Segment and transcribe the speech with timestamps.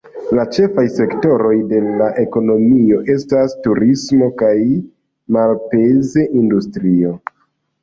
[0.37, 4.57] La ĉefaj sektoroj de la ekonomio estas turismo kaj
[5.39, 7.17] malpeza industrio.